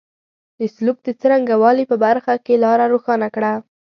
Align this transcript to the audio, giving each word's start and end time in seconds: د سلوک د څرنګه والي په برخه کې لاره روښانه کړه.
د 0.59 0.61
سلوک 0.75 0.97
د 1.03 1.09
څرنګه 1.21 1.55
والي 1.63 1.83
په 1.91 1.95
برخه 2.05 2.33
کې 2.45 2.55
لاره 2.63 2.85
روښانه 2.93 3.27
کړه. 3.35 3.53